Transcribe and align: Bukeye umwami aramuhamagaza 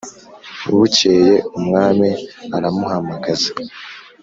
Bukeye 0.77 1.31
umwami 1.57 2.09
aramuhamagaza 2.55 3.51